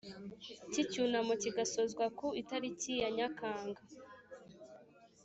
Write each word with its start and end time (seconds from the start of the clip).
cy 0.71 0.77
icyunamo 0.83 1.33
kigasozwa 1.41 2.05
ku 2.17 2.27
itariki 2.41 2.91
ya 3.01 3.09
Nyakanga 3.17 3.81